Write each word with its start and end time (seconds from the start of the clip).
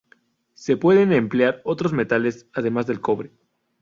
Se 0.55 0.77
pueden 0.77 1.13
emplear 1.13 1.61
otros 1.63 1.93
metales, 1.93 2.49
además 2.53 2.87
del 2.87 3.01
cobre. 3.01 3.33